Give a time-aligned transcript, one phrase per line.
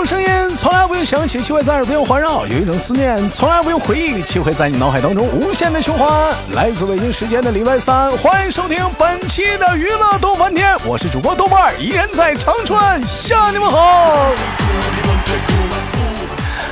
[0.00, 6.34] 种声音从来不用响起，却会在耳边环绕；有一种思念从来不用回忆，却会在你脑海当中无限的循环。
[6.54, 14.69] 来自北京时间的礼拜三，欢迎收听本期的娱乐逗翻天，我是主播豆瓣儿，依然在长春向你们好。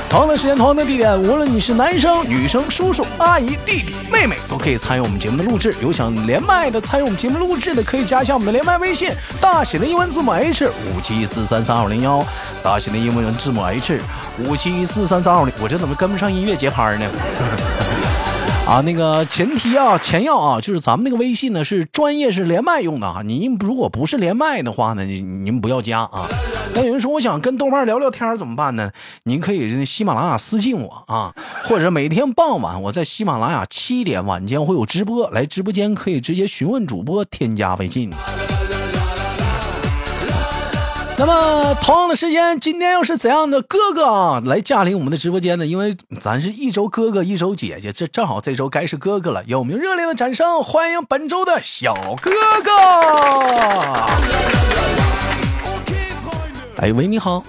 [0.09, 5.71] 同样的时间，同样的地点，无论你是男生、女生、叔叔、阿姨、弟弟、妹妹，都可以参与我们节目的录制。
[5.79, 12.25] 有想连麦的，参与我们节目录制的，可以加一下我们的连麦微信，大写的英文字母 H 五七四三三二零幺，
[12.63, 14.01] 大写的英文字母 H
[14.39, 15.53] 五七四三三二零。
[15.61, 17.05] 我这怎么跟不上音乐节拍呢？
[18.69, 23.23] 啊，那个前提啊，前要啊，就是咱们那个微信呢是专业是连麦用的啊。
[23.25, 26.27] 您如果不是连麦的话呢，您不要加啊。
[26.75, 28.91] 那有人说我想跟豆瓣聊聊天怎么办呢？
[29.23, 38.11] 您可以喜马拉雅私信我啊，或者每天傍晚我在喜马拉雅七点晚间会有直播，来直播间可以直接询问主播添加微信。
[41.19, 45.65] 那么同样的时间，今天又是怎样的哥哥啊来驾临我们的直播间呢？
[45.65, 49.43] 因为咱是一周哥哥一周姐姐，这正好这周该是哥哥了。
[49.43, 52.31] 有没有热烈的掌声欢迎本周的小哥
[52.63, 52.71] 哥？
[56.77, 57.43] 哎喂，你好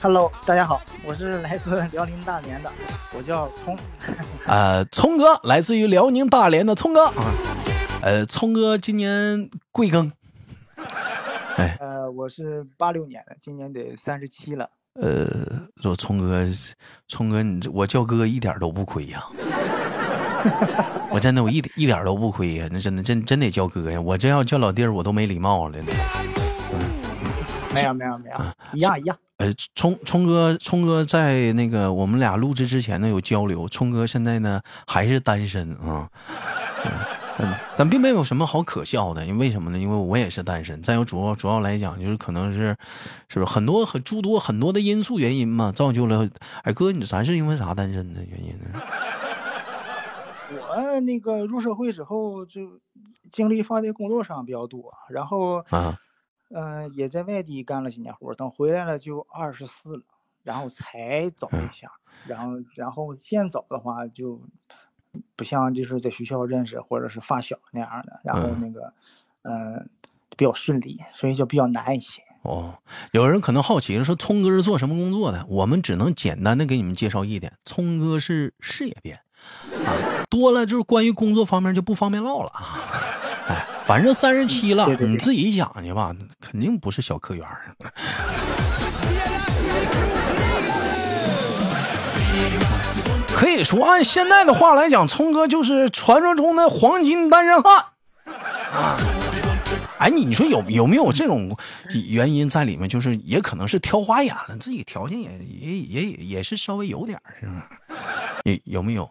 [0.00, 2.70] ，Hello，大家好，我是来自辽宁大连的，
[3.16, 3.76] 我叫聪。
[4.46, 7.14] 呃，聪哥来自于辽宁大连的聪哥啊。
[8.00, 10.12] 呃，聪哥今年贵庚？
[11.58, 14.70] 哎，呃，我是八六年的，今年得三十七了。
[14.94, 15.26] 呃，
[15.82, 16.44] 说聪哥，
[17.08, 19.24] 聪哥，你这我叫哥一点都不亏呀。
[21.10, 22.68] 我真的，我一点一点都不亏呀。
[22.70, 24.00] 那真的，真真得叫哥呀。
[24.00, 25.76] 我这要叫老弟儿，我都没礼貌了。
[27.74, 28.36] 没有，没有，没有，
[28.72, 29.18] 一样一样。
[29.38, 33.66] 呃，聪聪哥，聪哥在那个我们俩录制之前呢有交流。
[33.66, 36.08] 聪哥现在呢还是单身啊。
[36.84, 36.92] 嗯，
[37.76, 39.78] 但并没有什么好可笑的，因为为什么呢？
[39.78, 40.82] 因为我也是单身。
[40.82, 42.76] 再有主要主要来讲，就是可能是，
[43.28, 46.28] 是不是很多很诸多很多的因素原因嘛，造就了。
[46.62, 48.80] 哎哥，你咱是因为啥单身的原因呢？
[50.68, 52.80] 我那个入社会之后，就
[53.30, 55.98] 精力放在工作上比较多，然后啊，
[56.50, 60.02] 嗯，也在外地干了几年活，等回来了就二十四了，
[60.42, 61.90] 然后才找对象，
[62.26, 64.40] 然后然后现找的话就。
[65.36, 68.92] 不像就是在学校认识或者是发小那样的，然后那个，
[69.42, 69.88] 嗯，
[70.36, 72.22] 比较顺利，所以就比较难一些。
[72.42, 72.78] 哦，
[73.12, 75.44] 有人可能好奇说，聪哥是做什么工作的？
[75.48, 79.20] 我们只能简单的给你们介绍一点，聪哥是事业编，
[79.84, 79.90] 啊，
[80.30, 82.78] 多了就是关于工作方面就不方便唠了啊。
[83.48, 87.46] 哎，反正三十七了，你自己想去吧，肯定不是小科员。
[93.38, 97.84] 可以说，按现在的话来讲，聪哥就是传说中的黄金单身汉
[98.72, 98.98] 啊！
[100.00, 101.56] 哎，你你说有有没有这种
[102.10, 102.88] 原因在里面？
[102.88, 107.70] 就是也可能是挑花眼了，自己条件也也也也是稍微有点是吧？
[108.42, 109.08] 有有没有？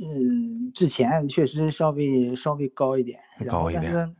[0.00, 4.14] 嗯，之前确实稍微稍微高一点，高一点。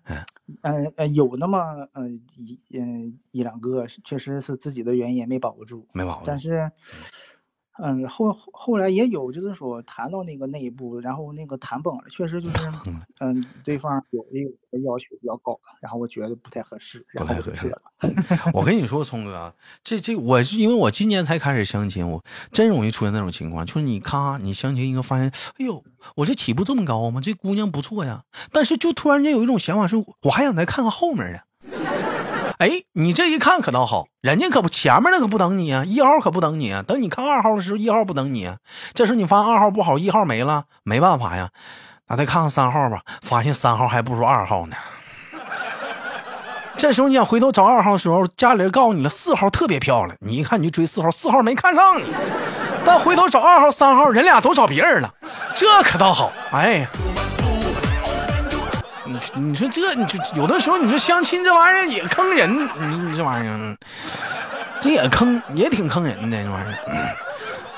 [0.62, 6.22] 嗯嗯有那么嗯一嗯一两个，确实是自己的原因没把握住，没保住。
[6.26, 6.62] 但是。
[6.62, 6.72] 嗯，
[8.08, 12.70] 后后来也有，就是说谈到那个那一步，然后那个谈崩了，确实就是，
[13.20, 14.50] 嗯，对方有一个
[14.84, 17.82] 要求比较高，然后我觉得不太合适，然后就撤了。
[18.54, 25.84] 我跟你说，聪哥，这这我是因为我今年才开始相亲，我真容易出现那种情况，就是你咔，你相亲一个发现，哎呦，
[26.16, 27.20] 我这起步这么高吗？
[27.20, 31.42] 这姑娘不错呀，但是就突然间有一种想法，是我还想再看看后面的。
[32.58, 38.46] 哎，你这一看可倒好，人家可不前面那可不等你啊，一号可不等你啊，等你看二号的时候，一号不等你。
[38.46, 38.56] 啊
[38.94, 41.50] 这时候你发现二号不好，一号没了，没办法呀，
[42.08, 44.76] 那再看看三号吧，发现三号还不如二号呢。
[46.78, 52.04] 这时候你想回头找二号的时候，家里人告诉你了，四号特别漂亮，你一看你就追四号，四号没看上你。
[52.86, 55.12] 但回头找二号、三号，人俩都找别人了，
[55.54, 56.88] 这可倒好，哎。
[59.06, 63.76] 你你说这，你就有的时候你说相亲这玩意儿也坑人，你你这玩意儿，
[64.82, 67.16] 这也坑，也挺坑人的这玩意儿。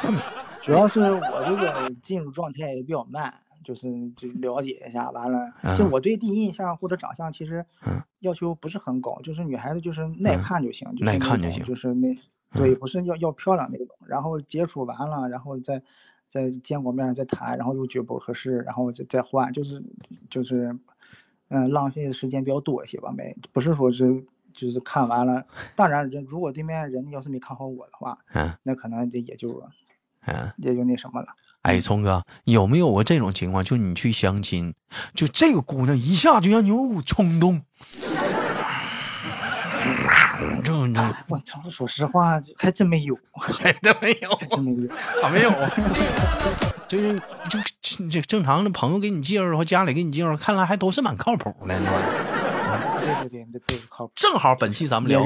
[0.63, 3.33] 主要是我这个进入状态也比较慢，
[3.65, 7.65] 就是就了解一下，完了就我对第一印象或者长相其实
[8.21, 12.17] 要求不是很高，就是女孩子就是耐看就行，耐看就行，就是那
[12.55, 13.89] 对，不是要要漂亮那种。
[14.07, 15.83] 然后接触完了，然后再
[16.27, 19.83] 再见过面再谈，然后又觉得不合适，然后再再换，就是
[20.31, 20.79] 就是。
[21.49, 25.45] 嗯，浪费的时间比较多一些吧，没不是说是就是看完了，
[25.77, 29.63] 当然人如果对面人家要是没看好我的话，嗯，那可能这也就，
[30.27, 31.29] 嗯，也就那什么了。
[31.63, 33.65] 哎，聪哥，有没有过这种情况？
[33.65, 34.75] 就你去相亲，
[35.15, 37.63] 就这个姑娘一下就让你有股冲动，
[40.65, 41.61] 这这，我操！
[41.71, 44.89] 说实话，还真没有，还真没有，还真没有，
[45.23, 45.51] 啊没有？
[46.89, 47.15] 就是
[47.49, 47.59] 就
[48.09, 52.25] 这正常的朋友给你介绍或家里给你介绍，看来还都是蛮靠谱的，那玩意儿。
[53.01, 54.13] 对对对，这都是靠谱。
[54.17, 55.23] 正好本期咱们聊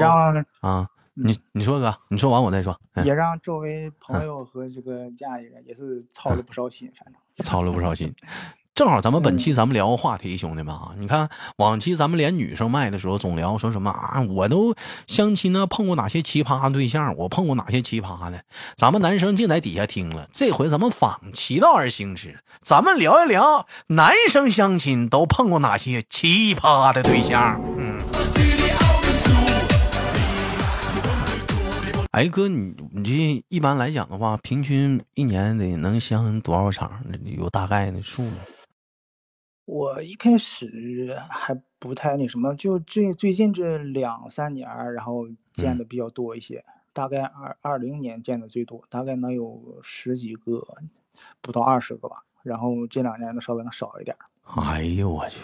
[0.61, 0.87] 啊。
[1.15, 2.75] 你你说哥，你说完我再说。
[3.05, 8.13] 也让周围朋友和这个家里人也是操了不少心，反正操了不少心。
[8.73, 14.73] 正好咱们本期咱们聊个话题，兄弟们啊，你看往期咱们连女生麦的时候总聊说什么啊，我都
[15.05, 18.43] 相亲呢碰过哪些奇葩对象，我碰过哪些奇葩的。
[18.75, 27.61] 咱们男生净在底下听了，这回咱们反其道而行之，咱们聊一聊男生相亲都碰过哪些奇葩的对象。
[27.77, 28.01] 嗯。
[32.13, 37.03] 哎哥，你你这一般来讲的话，平均一年得能相多少场？
[37.25, 38.37] 有大概的数吗？
[39.65, 46.63] 我一开始还不太那什么，就最最近这两三年，然后见的比较多一些。
[46.93, 50.63] 大概二二零年见的最多，大概能有十几个，
[51.41, 52.17] 不到二十个吧。
[52.43, 54.15] 然后这两年的，稍微能少一点。
[54.55, 55.39] 哎呦我去！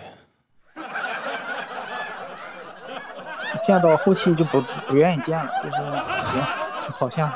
[3.66, 6.42] 见到后期就不不愿意见了，就是行，
[6.94, 7.32] 好像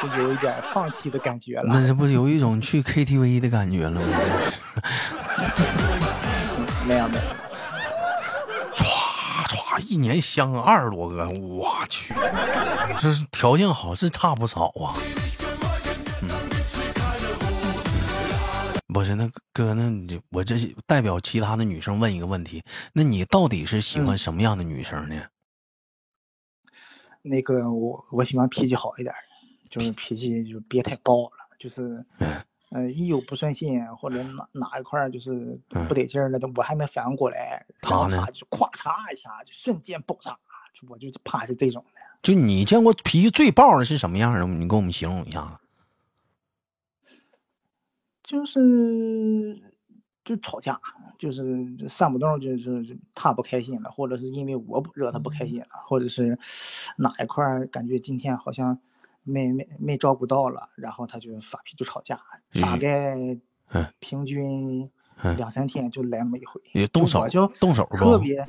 [0.00, 1.64] 就有一点放弃的感觉了。
[1.66, 4.06] 那这不是有一种去 KTV 的感觉了吗？
[6.88, 7.20] 那样的，
[8.74, 8.84] 歘
[9.48, 12.14] 歘，一年相二十多个，我去，
[12.98, 14.94] 这条件好是差不少啊。
[18.94, 20.56] 不是那哥，那你我这
[20.86, 22.62] 代表其他的女生问一个问题，
[22.94, 25.16] 那你到底是喜欢什么样的女生呢？
[27.28, 29.14] 那个我我喜欢脾气好一点，
[29.68, 32.04] 就是脾气就别太暴了，就是
[32.70, 35.58] 嗯，一有不顺心或者哪哪一块就是
[35.88, 40.38] 不得劲了，我还没反应过来，他呢就咵嚓一下就瞬间爆炸，
[40.88, 42.00] 我就怕是这种的。
[42.22, 44.46] 就你见过脾气最暴的是什么样的？
[44.46, 45.60] 你给我们形容一下。
[48.24, 48.58] 就是
[50.26, 50.80] 就吵架，
[51.18, 56.36] 就是散不动，就是他不开心了，或者是因为我惹他不开心了，或者是
[56.96, 58.80] 哪一块感觉今天好像
[59.22, 62.20] 没没没照顾到了，然后他就发脾气吵架，
[62.60, 63.38] 大概
[64.00, 64.90] 平均
[65.36, 66.60] 两三天就来那么一回。
[66.72, 68.44] 也动手就动手特别，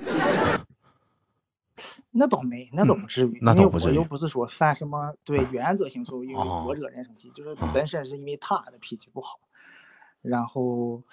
[2.09, 3.91] 那倒没，那倒不至于，那倒不至于。
[3.91, 9.39] 我又不是说犯什么对原则性错误，因为我惹人生气，就是本身是因为他的脾气不好。
[10.23, 11.03] 然后，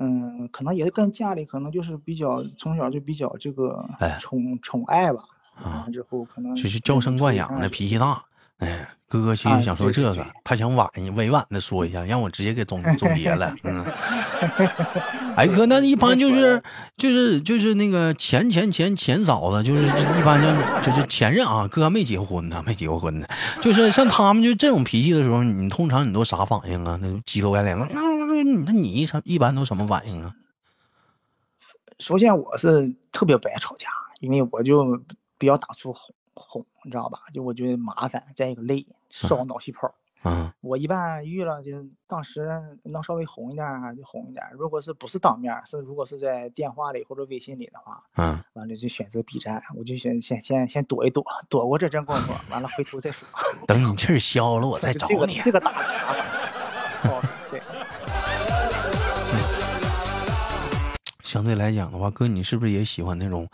[0.00, 3.84] 嗯，可能也跟家里可能就是比较从小就比较这个
[4.18, 5.22] 宠宠爱吧，
[5.62, 8.22] 啊，之后可能就是娇生惯养的脾气大。
[8.60, 10.86] 哎，哥哥其实想说这个，他想婉
[11.16, 13.54] 委婉的说一下，让我直接给总 总结了。
[13.64, 13.82] 嗯，
[15.34, 16.62] 哎哥，那一般就是
[16.98, 23.26] 就是就是那个前前前前嫂子，就是一般就就是前任啊，哥没结婚呢，没结过婚呢，
[23.62, 26.98] 就是像他们就这种脾气的时候，你通常你都啥反应啊？
[27.00, 28.09] 那鸡头白脸，那
[28.64, 30.34] 那你一一般都什么反应啊？
[31.98, 33.88] 首先我是特别不爱吵架，
[34.20, 35.02] 因为我就
[35.36, 36.14] 比较打出哄。
[36.32, 37.18] 哄，你知道吧？
[37.34, 39.94] 就我觉得麻烦，再一个累，烧脑细胞。
[40.22, 41.72] 嗯，我一般遇了，就
[42.06, 42.48] 当时
[42.84, 44.42] 能稍微哄一点就哄一点。
[44.52, 53.28] 如果是不是当面，是如果是在电话里或者微信里的话，嗯，完了就选择避战，我就选先先先躲一躲，躲过这阵功夫，完了回头再说。
[53.66, 55.40] 等你气儿消了，我再 找你。
[55.44, 56.19] 这个打麻烦。
[61.30, 63.48] 相对来讲的话，哥，你是不是也喜欢那种？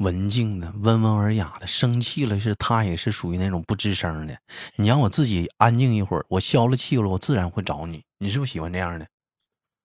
[0.00, 4.36] 文静的、温文尔雅的，生气了是他也是属于那种不吱声的。
[4.76, 8.02] 你让我自己安静一会儿，我消了气了，我自然会找你。
[8.18, 9.06] 你是不是喜欢这样的？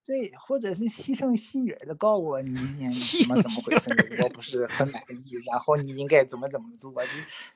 [0.04, 2.56] 对，或者是细声细语的告诉我你
[3.24, 6.92] 怎么怎么回事，我不是很满意，然后你应该怎么怎么做，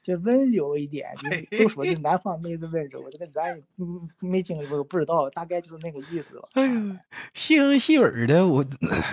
[0.03, 1.09] 就就温柔一点。
[1.51, 6.49] 就都说这南方妹子温柔，这个咱嗯没经历过，不知道，大概就是那个意思吧。
[6.53, 7.01] 哎呀，
[7.35, 8.65] 细声细语的，我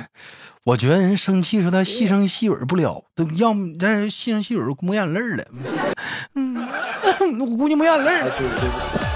[0.65, 5.43] 我觉得人生气时候他细声细语不了，都要么这细声细语抹眼泪了。
[6.35, 6.55] 嗯，
[7.41, 8.21] 我估计抹眼泪。
[8.37, 9.12] 对对对。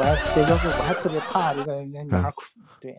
[0.00, 2.42] 我还这就是我还特别怕这个女孩哭，
[2.80, 2.96] 对，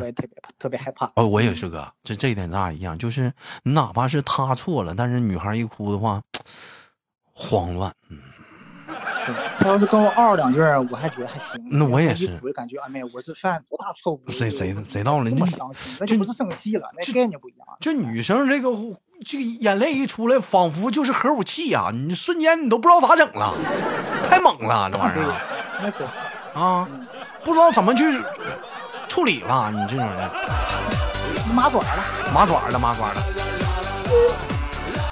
[0.00, 1.08] 我也特别特别害怕。
[1.14, 6.20] 哦，我也是哥，这这一点咱俩一样，就是哪怕是他错了，但是女孩一哭的话，
[7.32, 7.94] 慌乱。
[8.08, 8.18] 嗯，
[9.58, 10.58] 他要是跟我嗷两句，
[10.90, 11.64] 我还觉得还行。
[11.70, 14.20] 那我也是，我感觉哎妹，我是犯多大错误？
[14.26, 15.30] 谁谁谁到了？
[15.30, 17.68] 那么伤心，那就不是生气了，那概念不一样。
[17.78, 18.70] 就女生这个
[19.24, 21.92] 这个眼泪一出来，仿佛就是核武器呀！
[21.94, 23.54] 你瞬间你都不知道咋整了，
[24.28, 25.56] 太猛了，这玩意儿。
[25.82, 26.06] 那个
[26.54, 26.88] 啊，
[27.44, 28.04] 不知道怎么去
[29.08, 30.30] 处理吧，你这种人，
[31.54, 33.22] 麻爪了，麻爪了，麻爪了。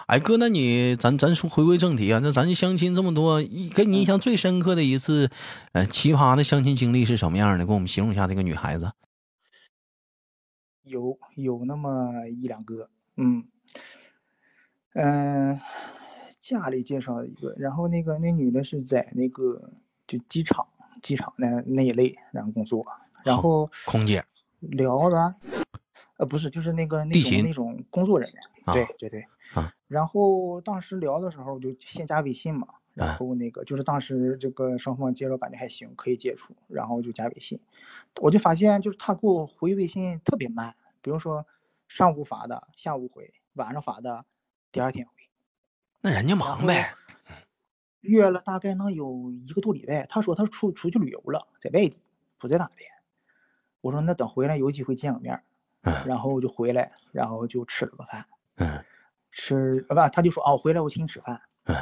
[0.06, 5.30] 哎哥，那你咱咱说回归正题啊，那咱相亲这么多，一给你印象最深刻的一次，
[5.72, 7.66] 呃，奇葩的相亲经历是什么样的？
[7.66, 8.90] 给我们形容一下这个女孩子。
[10.82, 13.44] 有有那么一两个，嗯
[14.94, 15.60] 嗯，
[16.40, 19.72] 家里介绍的一个，然后那个那女的是在那个
[20.06, 20.66] 就机场
[21.02, 22.86] 机场那那一类然后工作，
[23.24, 24.24] 然后空姐
[24.60, 25.34] 聊的，
[26.16, 28.42] 呃不是就是那个那种那种工作人员，
[28.74, 32.68] 对对对，啊，然后当时聊的时候就先加微信嘛。
[32.94, 37.60] 然后那个就是当时这个双方介绍感觉还行，可以接触，然后就加微信，
[38.20, 41.46] 我就发现就是他给我回微信特别慢，比如说
[41.86, 44.24] 上午发的下午回，晚上发的
[44.72, 45.12] 第二天回。
[46.00, 46.92] 那人家忙呗。
[48.00, 52.02] 约了大概能有一个多礼拜，他说他出出去旅游了，在外地，
[52.38, 52.90] 不在大连。
[53.80, 55.42] 我说那等回来有机会见个面。
[56.04, 58.26] 然后就回来，然后就吃了个饭。
[58.56, 58.84] 嗯。
[59.30, 61.40] 吃不，他就说哦，回来我请你吃饭。
[61.64, 61.76] 嗯。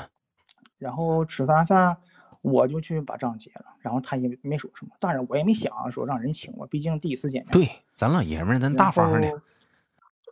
[0.79, 1.97] 然后吃完饭，
[2.43, 4.95] 我就去把账结了，然后他也没说什么。
[5.01, 7.53] 当然我也没想说让人请我，毕竟第一次见面。
[7.53, 9.43] 对，咱老爷们儿，咱大方的。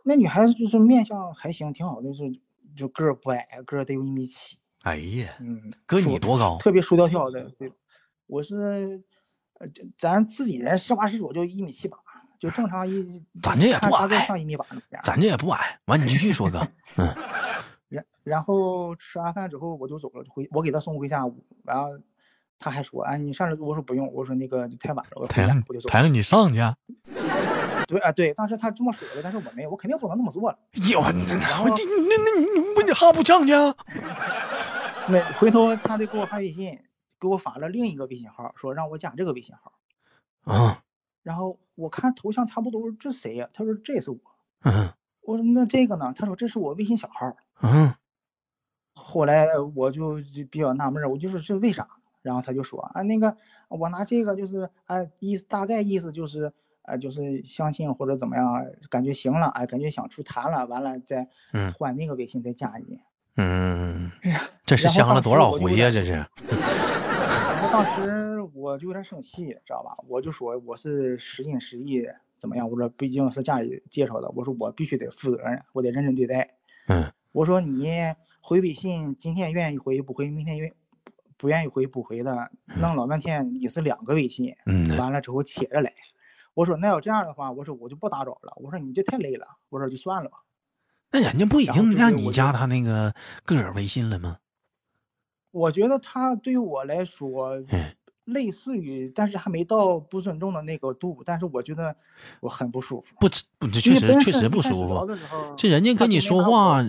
[0.03, 2.39] 那女孩子就是面相还行，挺好的，就是
[2.77, 4.57] 就个儿不矮，个儿得有一米七。
[4.85, 6.57] 哎呀，嗯，哥你多高？
[6.59, 7.49] 特别瘦条条的。
[7.57, 7.71] 对，
[8.27, 9.01] 我是，
[9.59, 11.97] 呃，咱自己人，实话实说，就一米七八，
[12.39, 13.23] 就正常一。
[13.41, 14.07] 咱这也不矮。
[14.27, 14.63] 上一米八
[15.03, 15.79] 咱这也不矮。
[15.85, 16.67] 完，你继续说， 哥。
[16.97, 17.15] 嗯。
[17.89, 21.89] 然然后吃完饭之后我就走了，回我给他送回下午，然后
[22.59, 26.59] 他还说：“哎，你上来。”我说：“不用。”我说：“那个太晚了，我回来我就走。”抬了你上去？
[27.87, 30.57] 对啊，对，当时他这么说的，但是我没有，我肯定不能那么做了。
[30.91, 33.53] 哟，然后你那那你不你还不犟去？
[35.07, 36.79] 那回头他就给我发微信，
[37.19, 39.73] 给我发了另一个微信号，说让我加这个微信号。
[40.43, 40.83] 啊。
[41.23, 43.49] 然后我看头像差不多，这谁呀？
[43.53, 44.17] 他说：“这是我。”
[44.63, 44.93] 嗯。
[45.21, 47.95] 我说：“那这个呢？”他说：“这是我微信小号。”嗯，
[48.93, 50.19] 后来我就
[50.51, 51.87] 比较纳闷，我就说这为啥？
[52.21, 53.37] 然后他就说啊，那个
[53.69, 61.29] 我拿这个就是啊，意思大概意思就是啊，就是相亲或者怎么样，感觉行了，哎，感觉想出谈了，完了再
[61.77, 63.01] 换那个微信再加你。
[63.37, 64.11] 嗯，
[64.65, 65.91] 这是相了多少回呀？
[65.91, 66.11] 这是。
[66.13, 69.95] 然后当时我就有点生气，知道吧？
[70.07, 72.69] 我就说我是实心实意怎么样？
[72.69, 76.47] 我说毕竟是家里介绍的，我说我必须得负责任，我得认真对待。
[76.87, 77.11] 嗯。
[77.31, 77.89] 我说你
[78.39, 80.73] 回微信，今天愿意回不回，明天愿
[81.35, 82.49] 不愿意回不回的，
[82.79, 85.91] 弄老半天你是两个微信，嗯完了之后切着来。
[86.53, 88.53] 我说那要这样的话，我说我就不打扰了。
[88.55, 90.37] 我说你这太累了，我说就算了吧。
[91.15, 93.13] 那人家不已经让你加他那个
[93.45, 94.39] 个人微信了吗？
[95.51, 97.63] 我觉得他对于我来说。
[98.25, 101.21] 类似于，但是还没到不尊重的那个度。
[101.25, 101.95] 但是我觉得
[102.39, 103.15] 我很不舒服。
[103.19, 103.29] 不，
[103.67, 105.07] 这确实确实不舒服。
[105.55, 106.83] 这人家跟你说话，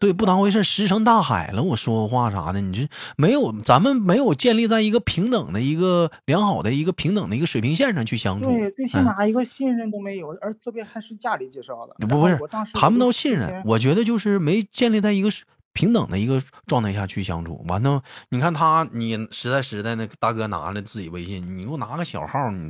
[0.00, 1.62] 对不当回事，石沉大海了。
[1.62, 8.48] 我说话啥的，你这没有，咱们没有建立在一个平等的一个良好的一个平等的一个水平线上去相处。
[8.48, 11.94] 对，最起码一个信任都没有，而特别还是家里介绍的。
[12.06, 12.38] 不不是，
[12.74, 15.28] 谈不到信任，我觉得就是没建立在一个。
[15.72, 22.68] 平等的一个状态下去相处，完了，你看他，你实在实在那大哥拿了自己微信，你给我拿个小号，你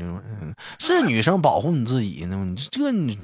[0.78, 2.36] 这是女生保护你自己呢？
[2.44, 3.18] 你这你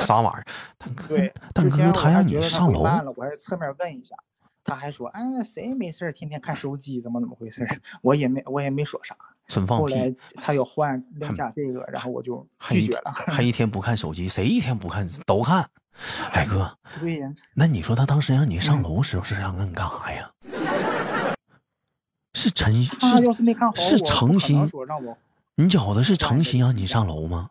[0.00, 0.44] 啥玩意儿？
[0.78, 1.16] 大哥，
[1.52, 2.80] 大哥，他让你上楼，
[3.16, 4.16] 我还是侧面问一下，
[4.64, 7.68] 他还说，哎，谁没事天天看手机，怎么怎么回事？
[8.02, 9.16] 我也没，我也没说啥。
[9.68, 13.12] 后来他要换另加这个，然后我就拒绝了。
[13.14, 15.68] 还一天不看手机，谁一天不看都看。
[16.32, 16.76] 哎哥，
[17.54, 20.30] 那你说他当时让你上楼时候是想让你干啥呀？
[22.34, 22.92] 是诚是
[23.74, 24.68] 是诚心
[25.54, 27.50] 你觉得是诚心让你上楼吗？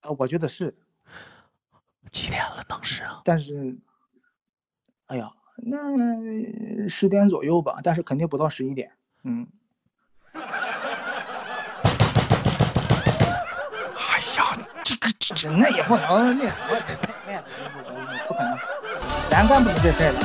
[0.00, 0.74] 啊，我觉得是。
[2.10, 3.20] 几点了当时啊？
[3.24, 3.76] 但是，
[5.06, 8.92] 哎呀，那十点左右吧，但是肯定不到十一点。
[9.22, 9.46] 嗯。
[15.58, 16.78] 那也不能那什么，
[17.26, 17.40] 那那
[18.28, 18.58] 不可能，
[19.28, 20.20] 咱干不出这事来。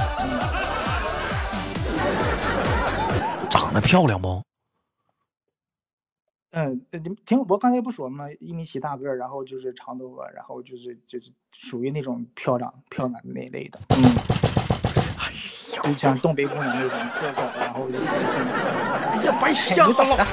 [3.50, 4.43] 长得漂亮不？
[6.51, 8.25] 嗯，你听我刚才不说吗？
[8.39, 13.79] 一米七大个，然后就是长头发，然后就是就是属于那种漂亮漂亮那类的。
[13.89, 14.03] 嗯，
[15.17, 15.31] 哎
[15.75, 16.89] 呀，就像东北姑娘那种
[17.22, 18.05] 个高，然后就是。
[18.05, 20.27] 哎呀，白瞎了。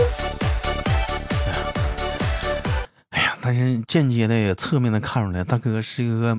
[3.46, 6.36] 但是间接的也侧面的看出来，大哥是一个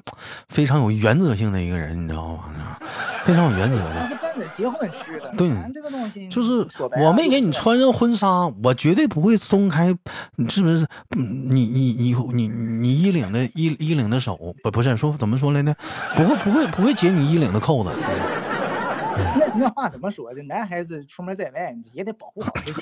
[0.50, 2.78] 非常有原则性的一个人，你知道吗？
[3.24, 3.94] 非常有原则的。
[3.96, 5.34] 那是奔着结婚去的。
[5.38, 6.68] 对，这个东西就是
[7.02, 9.96] 我没给你穿上婚纱，我绝对不会松开，
[10.36, 10.86] 你是不是？
[11.16, 15.74] 你你你你你衣领的衣衣领的手，不不是说怎么说来呢？
[16.14, 17.90] 不会不会不会解你衣领的扣子。
[19.40, 20.34] 那那话怎么说？
[20.34, 22.82] 的男孩子出门在外也得保护好自己。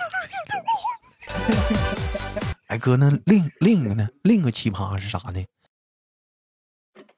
[2.68, 4.10] 哎哥，那另另一个呢？
[4.24, 5.44] 另一个奇葩是啥呢？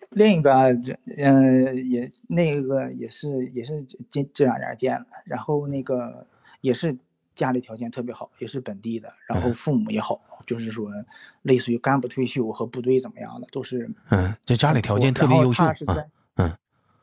[0.10, 6.28] 另一个，这嗯，也那个也是也是这这两年见的，然后那个
[6.62, 6.98] 也是
[7.36, 10.90] 家里条件特别好，也是本地的，然后父母也好，就是说
[11.44, 15.64] 类似于干部退休和部队怎么样的，都是嗯，这家里条件特别优秀，
[16.36, 16.52] 嗯，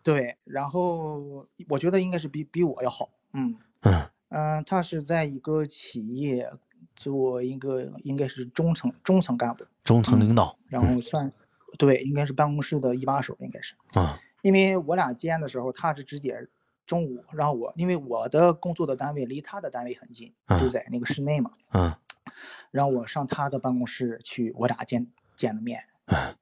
[0.03, 6.51] 对，然后我觉得应该是比比我要好，嗯嗯嗯，他是在一个企业
[6.95, 11.33] 做一个应该是中层中层干部，中层领导，然后算。
[11.76, 14.21] 对，应该是办公室的一把手，应该是啊。
[14.43, 16.47] 因为我俩见的时候，他是直接
[16.87, 21.50] 中午让我，因为我的工作的单位离他的单位很近，就在那个室内嘛。
[21.73, 21.93] 嗯。
[22.71, 25.85] 让我上他的办公室去，我俩见见了面。
[26.05, 26.37] 啊。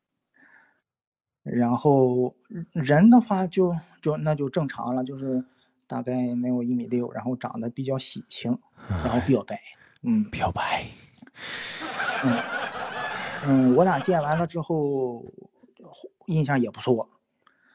[1.44, 2.36] 然后
[2.72, 5.42] 人的话就就那就正常了，就是
[5.86, 8.58] 大概能有一米六，然后长得比较喜庆，
[8.88, 9.58] 然后比较白。
[10.02, 10.84] 嗯，表白。
[12.24, 12.42] 嗯。
[13.44, 15.24] 嗯，我俩见完了之后，
[16.26, 17.08] 印象也不错。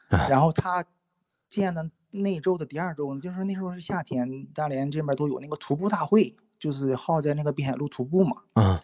[0.08, 0.84] 然后他
[1.48, 8.42] 见的那周的第二周，就是那时候是夏天，大连这边都有那个徒步大会，就是好在那个滨海路徒步嘛。
[8.54, 8.78] 嗯。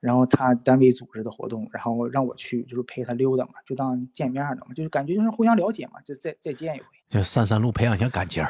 [0.00, 6.86] 然后他单位组织的活动，然后让我去，就是陪他溜达嘛，就当见面了嘛，就是感觉就是互相了解嘛，就再再见一回。
[7.08, 8.44] 就散散路，培养一下感情。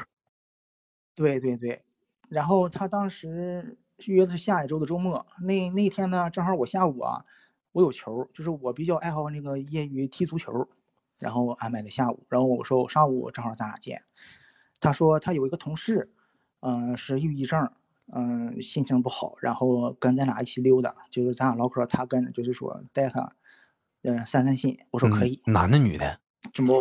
[1.17, 1.83] 对对对。
[2.29, 7.25] 然后他当时约的是下一周的周末，那那天呢，正好我下午啊。
[7.73, 10.69] 我有球，就是我比较爱好那个业余踢足球，
[11.19, 14.05] 然后安排的下午，然后我说我上午正好咱俩见。
[14.79, 16.13] 他说他有一个同事，
[16.61, 17.73] 嗯，是抑郁症，
[18.13, 23.33] 嗯，心情不好，然后跟咱俩一起溜达，就是咱俩唠嗑，他跟就是说带他，
[24.03, 24.79] 嗯，散散心。
[24.93, 25.43] 我说可以。
[25.47, 26.21] 男的女的？
[26.53, 26.81] 这么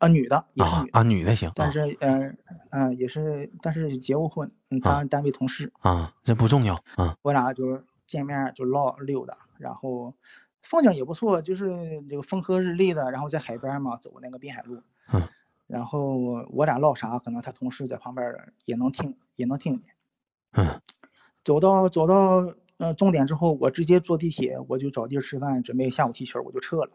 [0.00, 1.52] 啊，女的也是女啊，女的行。
[1.54, 2.36] 但是嗯
[2.70, 7.14] 嗯，也是，但是结过婚，嗯，他单位同事啊，这不重要啊。
[7.20, 9.36] 我俩就是见面就唠溜达。
[9.58, 10.14] 然后
[10.62, 14.82] 风景也不错，就是这个风和日丽的，然后在海边嘛，走那个滨海路。
[15.12, 15.22] 嗯。
[15.66, 16.16] 然后
[16.50, 18.34] 我俩唠啥，可能他同事在旁边
[18.64, 19.92] 也能听，也能听见。
[20.52, 20.80] 嗯。
[21.44, 26.92] 走到走到呃终点之后，我直接坐地铁，我就找地儿吃饭，准备下午踢球，我就撤了。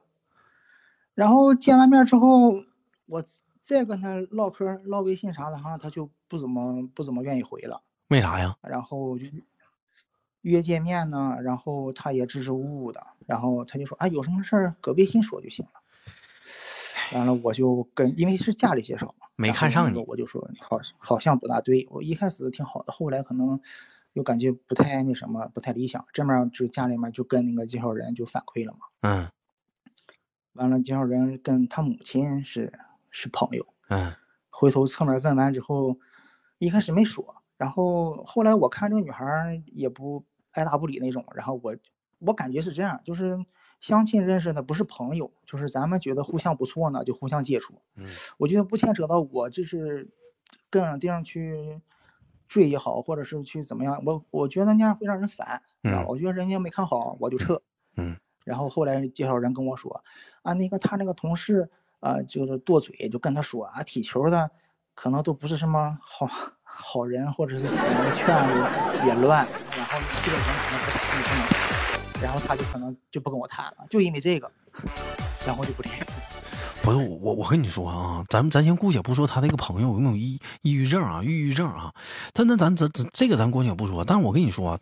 [1.13, 2.63] 然后见完面之后，
[3.05, 3.23] 我
[3.61, 7.81] 再跟他唠嗑、唠微信啥的哈，他就不怎么不怎么愿意回了。
[8.07, 8.57] 为啥呀？
[8.61, 9.25] 然后就。
[10.41, 17.17] 约见面呢，然后他也支支吾吾的，然后他就说啊，有什么事儿搁微信说就行了。
[17.17, 21.87] 完了，我就跟，因为是家里介绍嘛，没看上你，我就说好，好像不大对。
[21.89, 23.59] 我一开始挺好的，后来可能
[24.13, 26.05] 又感觉不太那什么，不太理想。
[26.13, 28.79] 这面就家里面就跟那个介绍人就反馈了嘛。
[29.01, 29.27] 嗯。
[30.53, 32.71] 完了，介绍人跟他母亲是
[33.15, 33.65] 是朋友。
[33.89, 34.13] 嗯。
[34.49, 35.97] 回头侧面问完之后，
[36.57, 40.25] 一开始没说，然后后来我看这个女孩也不。
[40.55, 41.75] 爱答不理那种，然后我
[42.19, 43.45] 我感觉是这样，就是
[43.81, 47.81] 相亲认识的不是朋友，就是咱们觉得互相不错呢，就互相接触。
[47.97, 50.07] 嗯，我觉得不牵扯到我，就是
[50.69, 51.81] 跟上地方去
[52.47, 55.61] 追也好，或者是去怎么样，我我觉得那样会让人烦。
[55.83, 57.61] 嗯，我觉得人家没看好，我就撤。
[57.97, 60.05] 嗯，然后后来介绍人跟我说，
[60.43, 64.49] 啊，那个他那个同事啊，就是剁嘴，就跟他说啊，踢球的
[64.93, 66.29] 可能都不是什么好。
[66.77, 74.51] 好人或者是怎么圈子也乱，然后这个人可能不是什么，然后他就可能就不跟我谈了，就因为这个，
[75.47, 76.11] 然后就不联系。
[76.83, 81.93] 不是我，我跟你说啊，咱们咱先姑且不说他那个朋友有没有抑抑郁症啊，抑郁症啊，
[82.33, 84.79] 但那咱咱咱这个咱姑且不说，但是我跟你说啊，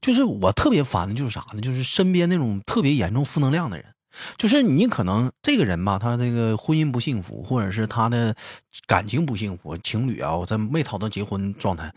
[0.00, 1.60] 就是我特别烦的就是啥呢？
[1.60, 3.86] 就是身边那种特别严重负能量的人。
[4.36, 8.34] 就是你可能这个人吧，他这个婚姻不幸福，或者是他的
[8.86, 11.92] 感情不幸福，情侣啊，我在没讨到结婚状态，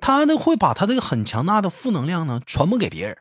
[0.00, 3.16] 他呢会把他这个很强大的负能量呢传播给别人。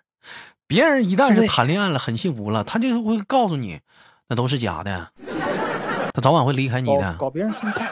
[0.68, 3.80] 别人一旦是谈恋爱了，很幸福了，他就会告诉你，
[4.30, 5.10] 那都是假的，
[6.12, 7.15] 他早晚会离开你的。
[7.20, 7.88] 搞别人心态，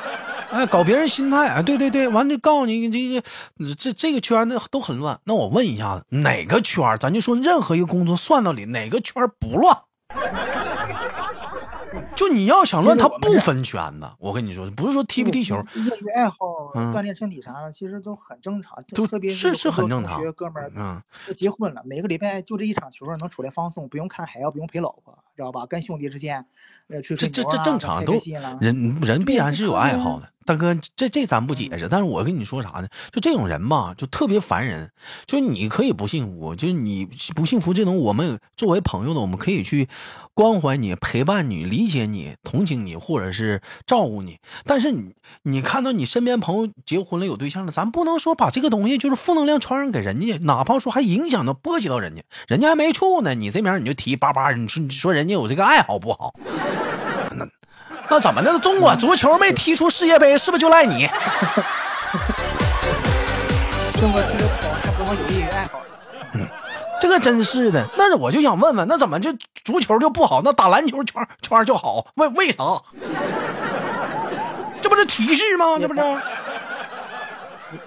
[0.49, 5.19] 哎，搞别人心态，哎，对对对，完就告诉你这个这这个圈那都很乱。
[5.25, 9.77] 那我问一下子，哪个圈咱就说任何一个工作算到里，哪个圈不乱？
[12.15, 14.09] 就你要想乱，他不分圈子。
[14.17, 16.37] 我跟你说，不是说踢不踢球，业余爱好、
[16.73, 18.77] 锻炼身体啥的，其实都很正常。
[18.95, 20.19] 都特别是是很正常。
[20.33, 25.65] 哥们儿，嗯，都结婚了，每个礼拜就这一场球能出来放松，不用看海，要不用陪老婆，知道吧？
[25.65, 26.45] 跟兄弟之间，
[26.87, 28.13] 呃，吹这这这正常，都
[28.59, 30.29] 人人必然是有爱好的。
[30.45, 32.87] 大哥，这这咱不解释，但是我跟你说啥呢？
[33.13, 34.91] 就这种人嘛，就特别烦人。
[35.25, 39.87] 就你可以不幸福，就是你不幸福这种，我们作为朋友的，我们可以去
[40.33, 44.39] 关怀你、陪伴你、理解你、同情你，或者是照顾你。
[44.65, 56.33] 但是你你看到你身边朋友结婚了、有对象了，咱不能说把这个东西就是负能量传染给人家，哪怕说还影响到波及到人家，人家还没处呢，你这边你就提叭叭，你说你说人人家有这个爱好不好？
[57.31, 57.47] 那。
[58.09, 58.59] 那怎么的？
[58.59, 61.07] 中国足球没踢出世界杯，是不是就赖你？
[63.93, 64.45] 中国足球
[64.83, 65.79] 还不能有业余爱好。
[66.99, 67.87] 这个真是的。
[67.97, 69.33] 那我就想问问，那怎么就
[69.63, 70.41] 足球就不好？
[70.43, 72.05] 那打篮球圈圈就好？
[72.15, 72.57] 为为啥？
[74.81, 75.77] 这不是歧视吗？
[75.79, 76.01] 这不是？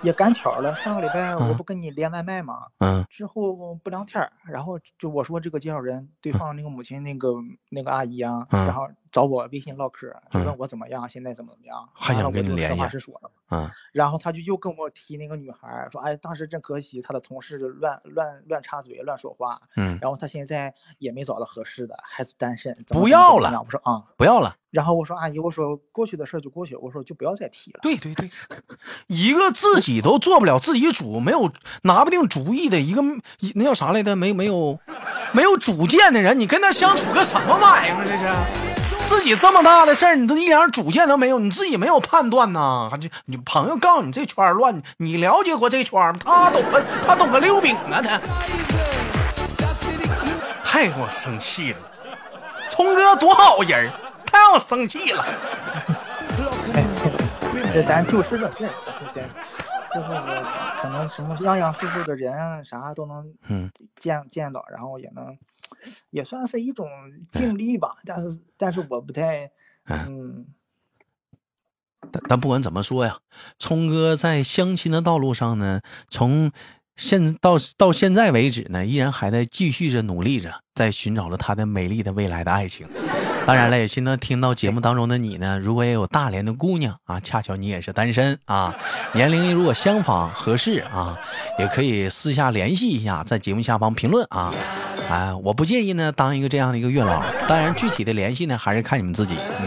[0.03, 2.67] 也赶巧了，上个礼拜我不跟你连外卖嘛？
[2.79, 3.05] 嗯。
[3.09, 7.35] 之后不聊天，然后就我说这个介绍人，对方那个母亲那个
[7.71, 12.77] 那个阿姨啊，然后找我微信唠嗑，就问我怎么样，现在怎么怎么样，还想跟你联系。
[12.77, 13.31] 实话实说了。
[13.51, 13.71] 嗯。
[13.91, 19.59] 然后他就又跟我提那个女孩，说哎，当时真可惜，他的同事就乱乱乱插嘴，乱说话。
[19.75, 19.99] 嗯。
[20.03, 22.77] 然后他现在也没找到合适的，还是单身。
[22.89, 23.59] 不要了。
[23.65, 24.55] 我说啊，不要了。
[24.71, 27.79] 然后我说阿姨，我说过去的事就过去，我说就不要再提了。
[27.81, 28.29] 对对对，
[29.07, 31.51] 一个自己都做不了自己主，没有
[31.85, 33.01] 拿不定主意的一个，
[33.55, 34.15] 那叫啥来着？
[34.15, 34.79] 没没有
[35.33, 38.05] 没有主见的人，你跟他相处个什么玩意儿啊？
[38.05, 42.91] 这是自己这么大的事儿，你都一点主见都没有，你自己没有判断呐？
[43.01, 46.19] 就你朋友告诉你这圈乱，你了解过这圈吗？
[46.25, 48.21] 他懂个他懂个溜饼啊他！
[50.65, 51.79] 太给我生气了，
[52.71, 53.91] 聪哥多好人。
[54.27, 55.25] 太让我生气了，
[57.73, 58.69] 这咱就事论事，
[59.13, 59.23] 这
[59.95, 60.09] 就是
[60.83, 63.25] 可能什么样样岁数的人啥都能
[63.99, 65.39] 见见到，然后也能
[66.11, 66.89] 也算是一种
[67.31, 67.97] 经历吧。
[68.05, 69.51] 但是但是我不太
[69.89, 70.47] 嗯，
[72.11, 73.19] 但但不管怎么说呀，
[73.59, 76.51] 聪哥在相亲的道路上呢，从
[76.97, 82.89] 现到到现在为止呢，依然还在继续着努力着，在寻找着他的美丽的未来的爱情。
[83.47, 88.75] 当然了，也希望听到节目当中的你呢，如果也有大连的姑娘啊，恰巧你也是单身啊，
[89.13, 91.17] 年龄如果相仿合适啊，
[91.57, 94.53] 也可以私下联系一下，在节目下方评论啊，
[95.09, 97.23] 啊，我不介意呢，当一个这样的一个月老。
[97.49, 99.37] 当然，具体的联系呢，还是看你们自己。
[99.61, 99.67] 嗯，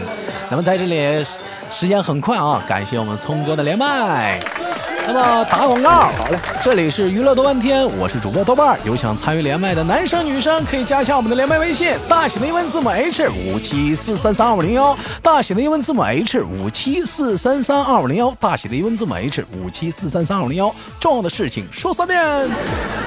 [0.50, 1.24] 那么在这里，
[1.70, 4.69] 时间很快啊，感谢我们聪哥的连麦。
[5.06, 6.38] 那么打广告，好嘞！
[6.62, 20.72] 这里是娱乐多半天，我是主播豆瓣儿有想参与连麦的男生女生，可以加一下我们的连麦微信，大写的英文字母 H 五七四三三二五零幺，大写的英文字母 H 五七四三三二五零幺，大写的英文字母 H 五七四三三二五零幺。
[21.00, 22.48] 重要的事情说三遍，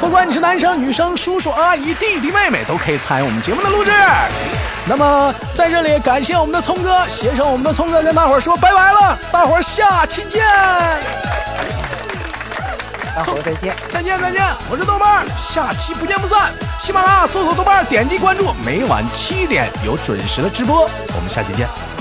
[0.02, 3.92] 不管你是男生女生、叔叔阿姨、弟弟妹妹，都可以参与我们节目的录制。
[4.86, 11.43] 那么在这里感谢我们的聪哥，携手我们的聪哥跟大伙儿说拜拜了，大伙儿下期见。
[13.16, 16.52] 大伙再见，再见再见，我是豆瓣下期不见不散。
[16.80, 21.93] 喜马拉雅搜索豆瓣点击关注，每晚七点有准时的直播，我们下期见。